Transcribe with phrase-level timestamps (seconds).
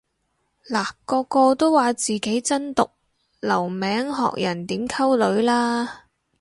[0.67, 2.89] 嗱個個都話自己真毒
[3.39, 6.05] 留名學人點溝女啦